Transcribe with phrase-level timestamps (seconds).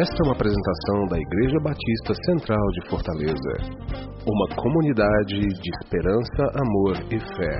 [0.00, 3.52] Esta é uma apresentação da Igreja Batista Central de Fortaleza,
[4.24, 7.58] uma comunidade de esperança, amor e fé.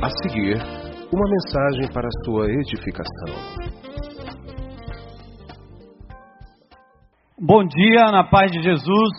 [0.00, 0.56] A seguir,
[1.12, 3.34] uma mensagem para sua edificação.
[7.36, 9.12] Bom dia, na paz de Jesus.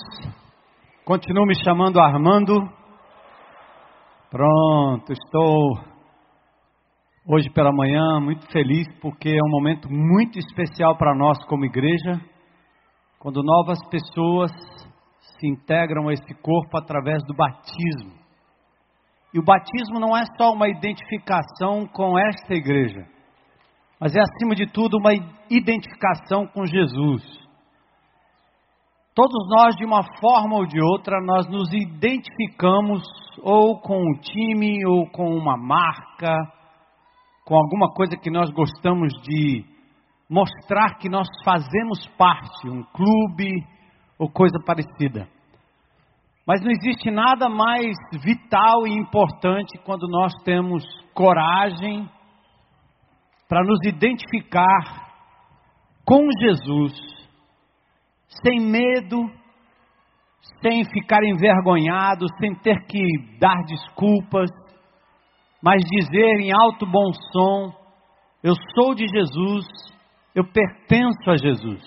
[1.04, 2.62] Continuo me chamando Armando.
[4.32, 5.99] Pronto, estou
[7.26, 12.20] hoje pela manhã, muito feliz porque é um momento muito especial para nós como igreja,
[13.20, 14.52] quando novas pessoas
[15.20, 18.18] se integram a esse corpo através do batismo.
[19.34, 23.06] E o batismo não é só uma identificação com esta igreja,
[24.00, 25.14] mas é acima de tudo uma
[25.50, 27.24] identificação com Jesus.
[29.14, 33.04] Todos nós, de uma forma ou de outra, nós nos identificamos
[33.44, 36.34] ou com um time, ou com uma marca,
[37.50, 39.66] com alguma coisa que nós gostamos de
[40.30, 43.66] mostrar que nós fazemos parte, um clube
[44.20, 45.28] ou coisa parecida.
[46.46, 50.84] Mas não existe nada mais vital e importante quando nós temos
[51.16, 52.08] coragem
[53.48, 55.10] para nos identificar
[56.06, 56.94] com Jesus,
[58.46, 59.28] sem medo,
[60.62, 63.04] sem ficar envergonhado, sem ter que
[63.40, 64.52] dar desculpas,
[65.62, 67.74] mas dizer em alto bom som:
[68.44, 69.66] Eu sou de Jesus,
[70.36, 71.82] eu pertenço a Jesus.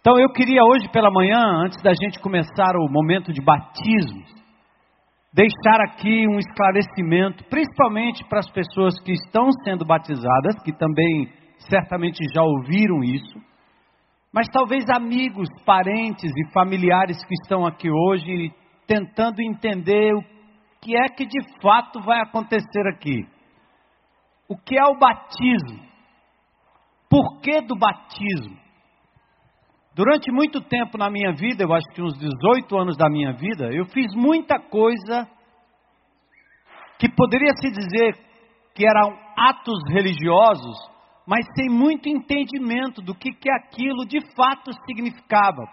[0.00, 4.22] Então eu queria hoje pela manhã, antes da gente começar o momento de batismo,
[5.32, 12.22] deixar aqui um esclarecimento, principalmente para as pessoas que estão sendo batizadas, que também certamente
[12.34, 13.38] já ouviram isso,
[14.32, 18.52] mas talvez amigos, parentes e familiares que estão aqui hoje
[18.86, 20.33] tentando entender o
[20.84, 23.26] que é que de fato vai acontecer aqui.
[24.46, 25.82] O que é o batismo?
[27.08, 28.62] Por que do batismo?
[29.94, 33.72] Durante muito tempo na minha vida, eu acho que uns 18 anos da minha vida,
[33.72, 35.26] eu fiz muita coisa
[36.98, 38.18] que poderia se dizer
[38.74, 40.76] que eram atos religiosos,
[41.26, 45.64] mas sem muito entendimento do que, que aquilo de fato significava.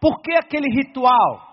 [0.00, 1.51] Por que aquele ritual?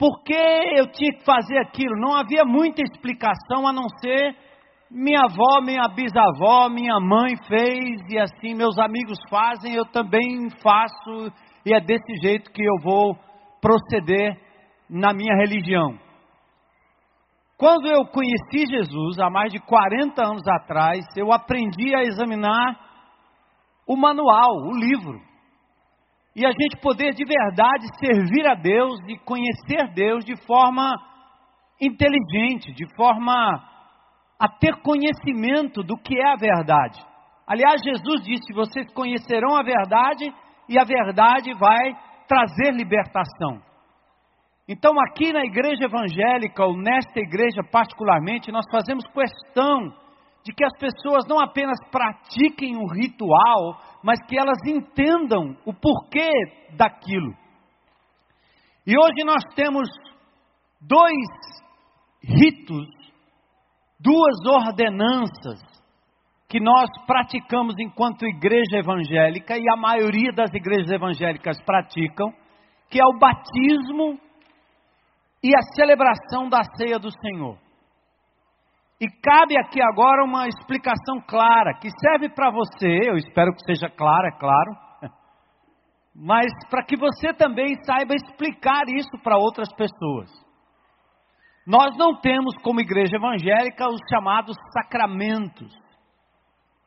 [0.00, 2.00] Por que eu tinha que fazer aquilo?
[2.00, 4.34] Não havia muita explicação a não ser
[4.90, 11.30] minha avó, minha bisavó, minha mãe fez e assim meus amigos fazem, eu também faço
[11.66, 13.14] e é desse jeito que eu vou
[13.60, 14.40] proceder
[14.88, 15.98] na minha religião.
[17.58, 22.80] Quando eu conheci Jesus, há mais de 40 anos atrás, eu aprendi a examinar
[23.86, 25.29] o manual, o livro
[26.34, 30.92] e a gente poder de verdade servir a Deus e conhecer Deus de forma
[31.80, 33.34] inteligente, de forma
[34.38, 37.00] a ter conhecimento do que é a verdade.
[37.46, 40.32] Aliás, Jesus disse: vocês conhecerão a verdade
[40.68, 41.96] e a verdade vai
[42.28, 43.60] trazer libertação.
[44.68, 49.92] Então, aqui na igreja evangélica, ou nesta igreja particularmente, nós fazemos questão
[50.44, 56.30] de que as pessoas não apenas pratiquem o ritual, mas que elas entendam o porquê
[56.76, 57.34] daquilo.
[58.86, 59.88] E hoje nós temos
[60.80, 61.28] dois
[62.22, 62.88] ritos,
[64.00, 65.60] duas ordenanças
[66.48, 72.32] que nós praticamos enquanto igreja evangélica e a maioria das igrejas evangélicas praticam,
[72.90, 74.18] que é o batismo
[75.42, 77.56] e a celebração da ceia do Senhor.
[79.00, 83.88] E cabe aqui agora uma explicação clara, que serve para você, eu espero que seja
[83.88, 84.72] clara, é claro,
[86.14, 90.28] mas para que você também saiba explicar isso para outras pessoas.
[91.66, 95.72] Nós não temos como igreja evangélica os chamados sacramentos.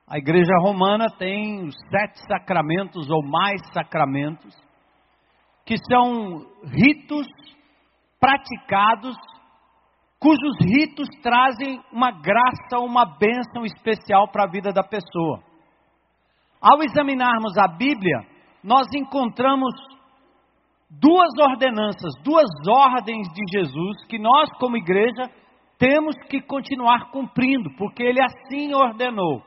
[0.07, 4.53] A igreja romana tem os sete sacramentos ou mais sacramentos,
[5.65, 7.25] que são ritos
[8.19, 9.15] praticados
[10.23, 15.43] cujos ritos trazem uma graça, uma bênção especial para a vida da pessoa.
[16.61, 18.21] Ao examinarmos a Bíblia,
[18.63, 19.73] nós encontramos
[20.89, 25.29] duas ordenanças, duas ordens de Jesus que nós, como igreja,
[25.77, 29.43] temos que continuar cumprindo, porque Ele assim ordenou.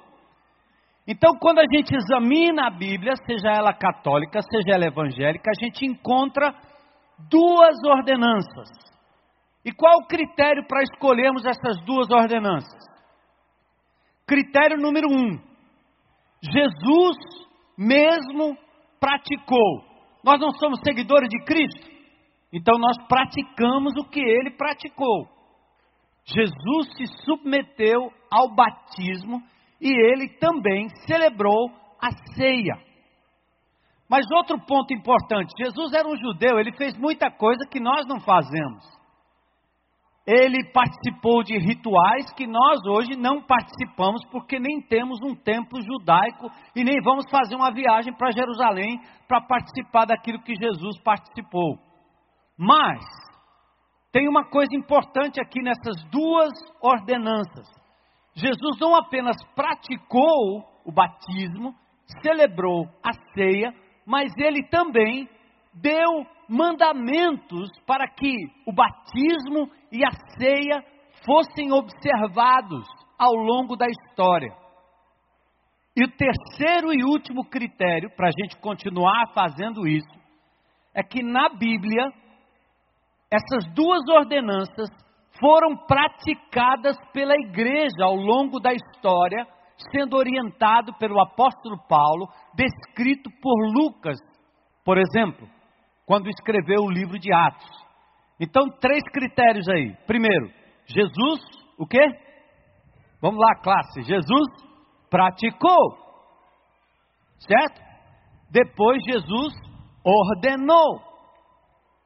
[1.09, 5.87] Então, quando a gente examina a Bíblia, seja ela católica, seja ela evangélica, a gente
[5.87, 6.53] encontra
[7.31, 8.86] duas ordenanças.
[9.67, 12.87] E qual o critério para escolhermos essas duas ordenanças?
[14.25, 15.37] Critério número um:
[16.41, 17.17] Jesus
[17.77, 18.57] mesmo
[19.01, 19.85] praticou.
[20.23, 21.91] Nós não somos seguidores de Cristo,
[22.53, 25.29] então nós praticamos o que ele praticou.
[26.25, 29.43] Jesus se submeteu ao batismo
[29.81, 31.71] e ele também celebrou
[32.01, 32.79] a ceia.
[34.09, 38.21] Mas outro ponto importante: Jesus era um judeu, ele fez muita coisa que nós não
[38.21, 38.96] fazemos.
[40.27, 46.51] Ele participou de rituais que nós hoje não participamos, porque nem temos um templo judaico
[46.75, 51.79] e nem vamos fazer uma viagem para Jerusalém para participar daquilo que Jesus participou.
[52.59, 53.05] Mas,
[54.11, 56.51] tem uma coisa importante aqui nessas duas
[56.83, 57.69] ordenanças.
[58.35, 61.73] Jesus não apenas praticou o batismo,
[62.21, 63.73] celebrou a ceia,
[64.05, 65.29] mas ele também
[65.75, 68.33] deu mandamentos para que
[68.67, 70.85] o batismo e a ceia
[71.25, 72.87] fossem observados
[73.19, 74.53] ao longo da história.
[75.97, 80.15] E o terceiro e último critério para a gente continuar fazendo isso
[80.95, 82.13] é que na Bíblia
[83.31, 84.89] essas duas ordenanças
[85.41, 89.47] foram praticadas pela igreja ao longo da história,
[89.91, 94.17] sendo orientado pelo apóstolo Paulo, descrito por Lucas,
[94.85, 95.49] por exemplo,
[96.07, 97.86] quando escreveu o livro de Atos.
[98.41, 99.95] Então, três critérios aí.
[100.07, 100.51] Primeiro,
[100.87, 101.41] Jesus,
[101.79, 102.05] o quê?
[103.21, 104.03] Vamos lá, classe.
[104.03, 104.49] Jesus
[105.11, 105.97] praticou.
[107.39, 107.81] Certo?
[108.51, 109.55] Depois Jesus
[110.05, 111.01] ordenou.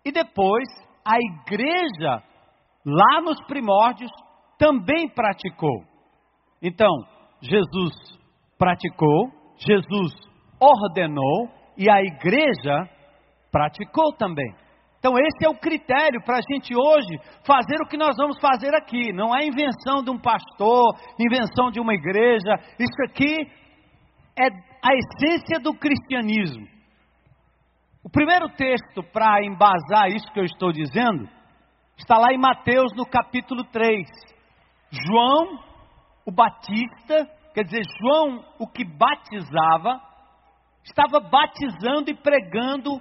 [0.05, 0.67] E depois
[1.05, 2.23] a igreja
[2.85, 4.11] lá nos primórdios,
[4.59, 5.85] também praticou.
[6.63, 6.91] Então,
[7.41, 7.93] Jesus
[8.59, 10.13] praticou, Jesus
[10.61, 12.89] ordenou e a igreja
[13.51, 14.55] praticou também.
[15.01, 18.73] Então, esse é o critério para a gente hoje fazer o que nós vamos fazer
[18.77, 19.13] aqui.
[19.13, 22.55] Não é invenção de um pastor, invenção de uma igreja.
[22.79, 23.35] Isso aqui
[24.39, 26.67] é a essência do cristianismo.
[28.05, 31.29] O primeiro texto para embasar isso que eu estou dizendo
[32.01, 34.09] Está lá em Mateus no capítulo 3.
[34.91, 35.61] João,
[36.25, 40.01] o Batista, quer dizer, João, o que batizava,
[40.83, 42.99] estava batizando e pregando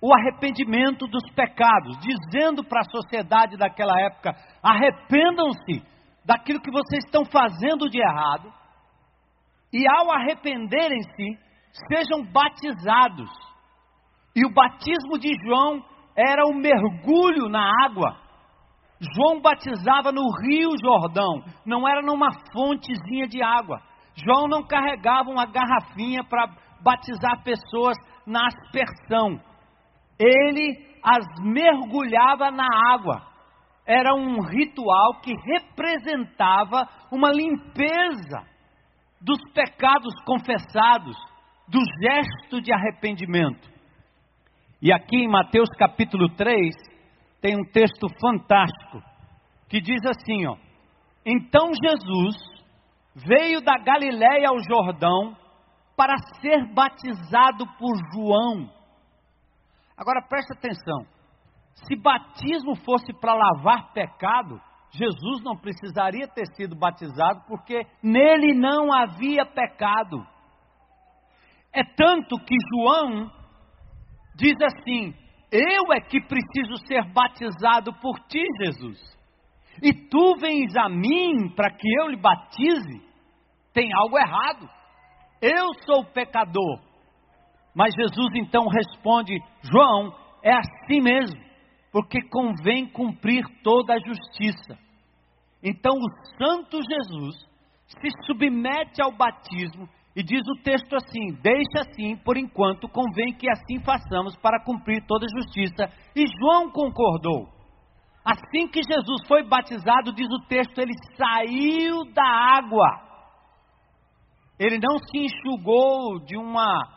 [0.00, 5.82] o arrependimento dos pecados, dizendo para a sociedade daquela época: arrependam-se
[6.24, 8.52] daquilo que vocês estão fazendo de errado,
[9.72, 11.38] e ao arrependerem-se,
[11.88, 13.30] sejam batizados.
[14.34, 15.82] E o batismo de João
[16.16, 18.26] era um mergulho na água
[19.00, 23.80] João batizava no Rio Jordão, não era numa fontezinha de água.
[24.14, 26.48] João não carregava uma garrafinha para
[26.82, 27.96] batizar pessoas
[28.26, 29.38] na aspersão.
[30.18, 33.22] Ele as mergulhava na água.
[33.86, 38.44] Era um ritual que representava uma limpeza
[39.20, 41.16] dos pecados confessados,
[41.68, 43.68] do gesto de arrependimento.
[44.80, 46.74] E aqui em Mateus capítulo 3,
[47.40, 49.02] tem um texto fantástico
[49.68, 50.56] que diz assim, ó:
[51.24, 52.36] Então Jesus
[53.14, 55.36] veio da Galiléia ao Jordão
[55.96, 58.75] para ser batizado por João.
[59.96, 61.06] Agora preste atenção.
[61.86, 64.60] Se batismo fosse para lavar pecado,
[64.90, 70.26] Jesus não precisaria ter sido batizado, porque nele não havia pecado.
[71.72, 73.30] É tanto que João
[74.36, 75.14] diz assim:
[75.50, 78.98] eu é que preciso ser batizado por ti, Jesus.
[79.82, 83.02] E tu vens a mim para que eu lhe batize?
[83.72, 84.68] Tem algo errado.
[85.40, 86.80] Eu sou pecador.
[87.76, 91.38] Mas Jesus então responde: João, é assim mesmo,
[91.92, 94.78] porque convém cumprir toda a justiça.
[95.62, 97.36] Então o Santo Jesus
[98.00, 103.46] se submete ao batismo e diz o texto assim: Deixa assim, por enquanto, convém que
[103.50, 105.92] assim façamos para cumprir toda a justiça.
[106.16, 107.54] E João concordou.
[108.24, 112.88] Assim que Jesus foi batizado, diz o texto, ele saiu da água.
[114.58, 116.95] Ele não se enxugou de uma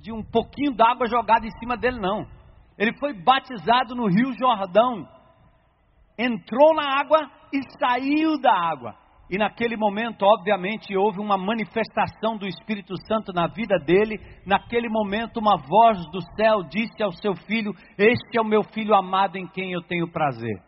[0.00, 2.26] de um pouquinho d'água jogada em cima dele, não.
[2.78, 5.06] Ele foi batizado no Rio Jordão.
[6.18, 8.94] Entrou na água e saiu da água.
[9.30, 14.18] E naquele momento, obviamente, houve uma manifestação do Espírito Santo na vida dele.
[14.44, 18.92] Naquele momento, uma voz do céu disse ao seu filho: Este é o meu filho
[18.92, 20.60] amado em quem eu tenho prazer.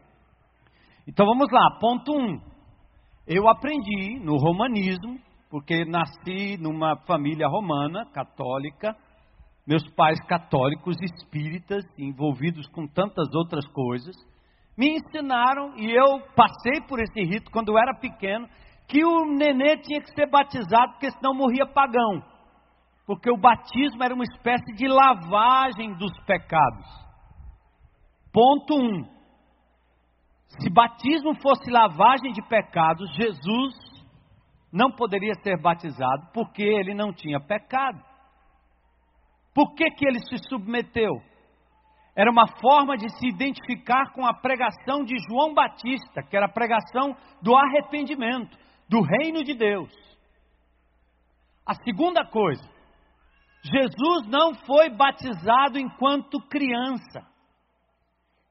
[1.09, 2.17] Então vamos lá, ponto 1.
[2.17, 2.41] Um.
[3.27, 5.19] Eu aprendi no romanismo,
[5.53, 8.97] porque nasci numa família romana, católica,
[9.65, 14.17] meus pais católicos, espíritas, envolvidos com tantas outras coisas
[14.77, 18.49] me ensinaram, e eu passei por esse rito quando eu era pequeno,
[18.89, 22.23] que o nenê tinha que ser batizado, porque senão morria pagão.
[23.07, 26.87] Porque o batismo era uma espécie de lavagem dos pecados.
[28.33, 28.79] Ponto 1.
[28.79, 29.05] Um.
[30.61, 33.75] Se batismo fosse lavagem de pecados, Jesus
[34.73, 38.03] não poderia ser batizado porque ele não tinha pecado.
[39.55, 41.13] Por que, que ele se submeteu?
[42.17, 46.53] Era uma forma de se identificar com a pregação de João Batista, que era a
[46.53, 48.57] pregação do arrependimento,
[48.89, 49.91] do reino de Deus.
[51.67, 52.63] A segunda coisa,
[53.63, 57.27] Jesus não foi batizado enquanto criança.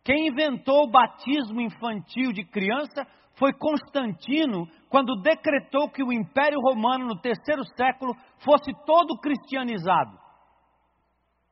[0.04, 3.06] Quem inventou o batismo infantil de criança
[3.42, 8.14] foi Constantino, quando decretou que o Império Romano no terceiro século
[8.46, 10.16] fosse todo cristianizado.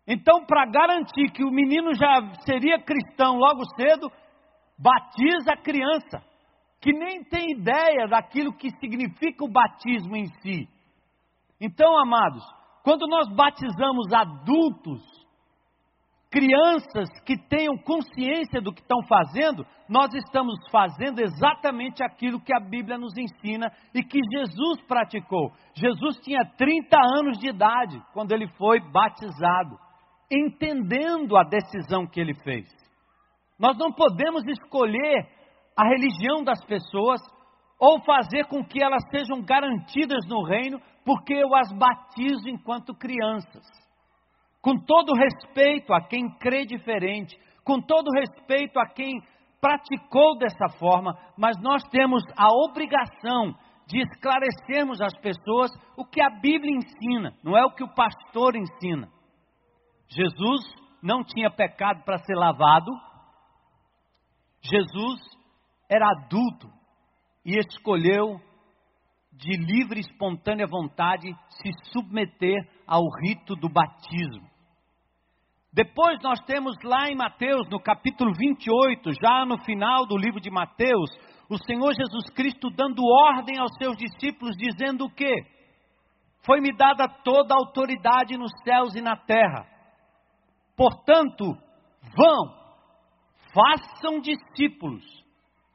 [0.08, 4.08] Então, para garantir que o menino já seria cristão logo cedo,
[4.78, 6.24] batiza a criança,
[6.80, 10.70] que nem tem ideia daquilo que significa o batismo em si.
[11.60, 12.44] Então, amados,
[12.84, 15.02] quando nós batizamos adultos,
[16.32, 22.60] crianças que tenham consciência do que estão fazendo, nós estamos fazendo exatamente aquilo que a
[22.60, 25.52] Bíblia nos ensina e que Jesus praticou.
[25.74, 29.78] Jesus tinha 30 anos de idade quando ele foi batizado
[30.32, 32.68] entendendo a decisão que ele fez.
[33.60, 35.28] Nós não podemos escolher
[35.76, 37.20] a religião das pessoas
[37.80, 43.66] ou fazer com que elas sejam garantidas no reino, porque eu as batizo enquanto crianças.
[44.62, 49.22] Com todo respeito a quem crê diferente, com todo respeito a quem
[49.62, 53.54] praticou dessa forma, mas nós temos a obrigação
[53.88, 58.56] de esclarecermos às pessoas o que a Bíblia ensina, não é o que o pastor
[58.56, 59.10] ensina.
[60.08, 60.62] Jesus
[61.02, 62.92] não tinha pecado para ser lavado.
[64.62, 65.20] Jesus
[65.90, 66.70] era adulto
[67.46, 68.40] e escolheu
[69.32, 74.49] de livre e espontânea vontade se submeter ao rito do batismo.
[75.72, 80.50] Depois nós temos lá em Mateus, no capítulo 28, já no final do livro de
[80.50, 81.10] Mateus,
[81.48, 85.34] o Senhor Jesus Cristo dando ordem aos seus discípulos, dizendo o quê?
[86.44, 89.68] Foi-me dada toda a autoridade nos céus e na terra.
[90.76, 91.56] Portanto,
[92.16, 92.54] vão,
[93.54, 95.04] façam discípulos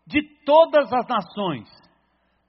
[0.06, 1.68] de todas as nações,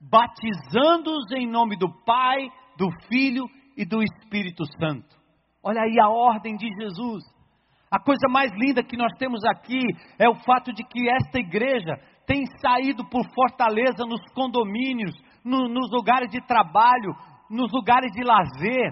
[0.01, 3.45] batizando-os em nome do Pai, do Filho
[3.77, 5.15] e do Espírito Santo.
[5.63, 7.34] Olha aí a ordem de Jesus.
[7.95, 9.79] A coisa mais linda que nós temos aqui
[10.19, 11.97] é o fato de que esta igreja
[12.27, 17.15] tem saído por fortaleza nos condomínios, no, nos lugares de trabalho,
[17.49, 18.91] nos lugares de lazer,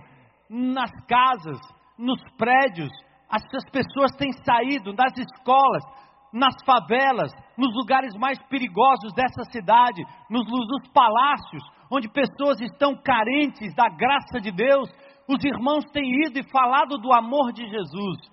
[0.50, 1.60] nas casas,
[2.00, 2.90] nos prédios,
[3.30, 5.84] essas pessoas têm saído das escolas,
[6.32, 13.76] nas favelas, nos lugares mais perigosos dessa cidade, nos, nos palácios, onde pessoas estão carentes
[13.76, 14.90] da graça de Deus,
[15.28, 18.32] os irmãos têm ido e falado do amor de Jesus.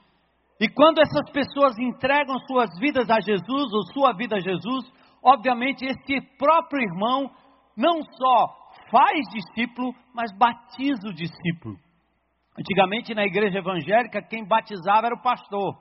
[0.60, 4.92] E quando essas pessoas entregam suas vidas a Jesus, ou sua vida a Jesus,
[5.24, 7.30] obviamente esse próprio irmão
[7.74, 11.76] não só faz discípulo, mas batiza o discípulo.
[12.58, 15.78] Antigamente na igreja evangélica, quem batizava era o pastor,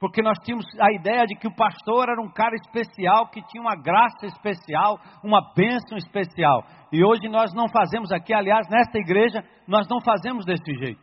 [0.00, 3.62] porque nós tínhamos a ideia de que o pastor era um cara especial, que tinha
[3.62, 6.64] uma graça especial, uma bênção especial.
[6.92, 11.00] E hoje nós não fazemos aqui, aliás, nesta igreja, nós não fazemos desse jeito.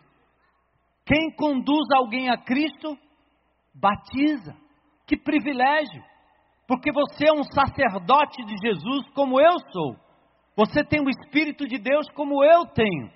[1.05, 2.97] Quem conduz alguém a Cristo,
[3.79, 4.55] batiza.
[5.07, 6.03] Que privilégio!
[6.67, 9.95] Porque você é um sacerdote de Jesus como eu sou.
[10.55, 13.11] Você tem o Espírito de Deus como eu tenho.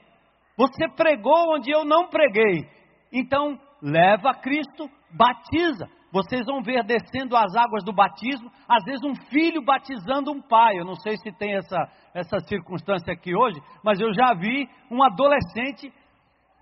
[0.57, 2.69] Você pregou onde eu não preguei.
[3.11, 5.87] Então, leva a Cristo, batiza.
[6.11, 10.77] Vocês vão ver descendo as águas do batismo, às vezes um filho batizando um pai.
[10.77, 11.77] Eu não sei se tem essa,
[12.13, 15.93] essa circunstância aqui hoje, mas eu já vi um adolescente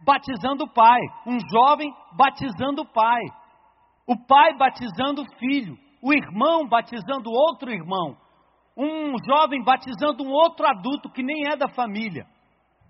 [0.05, 3.21] batizando o pai, um jovem batizando o pai,
[4.07, 8.15] o pai batizando o filho, o irmão batizando outro irmão,
[8.77, 12.25] um jovem batizando um outro adulto que nem é da família.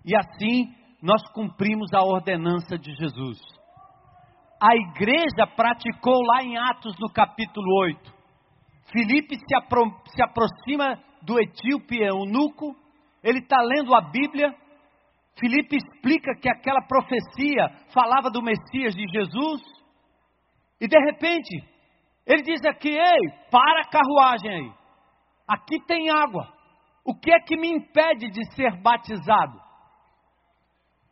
[0.04, 0.72] E assim
[1.02, 3.38] nós cumprimos a ordenança de Jesus.
[4.60, 8.12] A igreja praticou lá em Atos no capítulo 8.
[8.92, 12.74] Filipe se, apro se aproxima do etíope eunuco,
[13.22, 14.54] ele está lendo a Bíblia.
[15.38, 19.77] Filipe explica que aquela profecia falava do Messias de Jesus.
[20.80, 21.64] E de repente,
[22.26, 24.72] ele diz aqui: Ei, para a carruagem aí.
[25.46, 26.46] Aqui tem água.
[27.04, 29.58] O que é que me impede de ser batizado?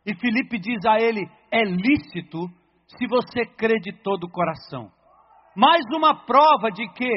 [0.05, 2.47] E Filipe diz a ele: é lícito
[2.87, 4.91] se você crê de todo o coração.
[5.55, 7.11] Mais uma prova de que,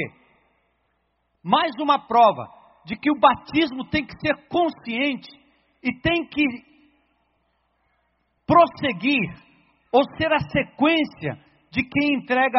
[1.45, 2.49] mais uma prova
[2.85, 5.28] de que o batismo tem que ser consciente
[5.83, 6.42] e tem que
[8.47, 9.30] prosseguir
[9.92, 12.58] ou ser a sequência de quem entrega